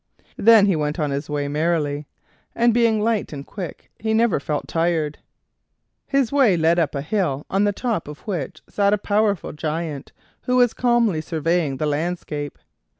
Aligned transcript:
Then 0.37 0.65
he 0.65 0.75
went 0.75 0.97
on 0.99 1.11
his 1.11 1.29
way 1.29 1.47
merrily, 1.47 2.07
and 2.55 2.73
being 2.73 3.03
light 3.03 3.31
and 3.31 3.45
quick 3.45 3.91
he 3.99 4.15
never 4.15 4.39
felt 4.39 4.67
tired. 4.67 5.19
His 6.07 6.31
way 6.31 6.57
led 6.57 6.79
up 6.79 6.95
a 6.95 7.03
hill 7.03 7.45
on 7.51 7.65
the 7.65 7.71
top 7.71 8.07
of 8.07 8.21
which 8.25 8.63
sat 8.67 8.93
a 8.93 8.97
powerful 8.97 9.53
Giant, 9.53 10.11
who 10.41 10.55
was 10.55 10.73
calmly 10.73 11.21
surveying 11.21 11.77
the 11.77 11.85
landscape. 11.85 12.57